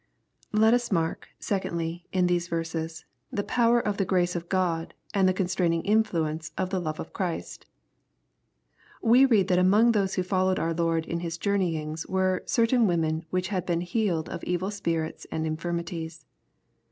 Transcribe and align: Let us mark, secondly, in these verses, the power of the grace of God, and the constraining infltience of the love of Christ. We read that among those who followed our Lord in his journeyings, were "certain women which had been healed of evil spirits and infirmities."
Let 0.51 0.73
us 0.73 0.91
mark, 0.91 1.27
secondly, 1.37 2.07
in 2.11 2.25
these 2.25 2.47
verses, 2.47 3.05
the 3.31 3.43
power 3.43 3.79
of 3.79 3.97
the 3.97 4.03
grace 4.03 4.35
of 4.35 4.49
God, 4.49 4.95
and 5.13 5.29
the 5.29 5.31
constraining 5.31 5.83
infltience 5.83 6.51
of 6.57 6.71
the 6.71 6.79
love 6.81 6.99
of 6.99 7.13
Christ. 7.13 7.67
We 9.03 9.25
read 9.25 9.47
that 9.49 9.59
among 9.59 9.91
those 9.91 10.15
who 10.15 10.23
followed 10.23 10.57
our 10.57 10.73
Lord 10.73 11.05
in 11.05 11.19
his 11.19 11.37
journeyings, 11.37 12.07
were 12.07 12.41
"certain 12.47 12.87
women 12.87 13.25
which 13.29 13.49
had 13.49 13.63
been 13.67 13.81
healed 13.81 14.27
of 14.27 14.43
evil 14.43 14.71
spirits 14.71 15.27
and 15.31 15.45
infirmities." 15.45 16.25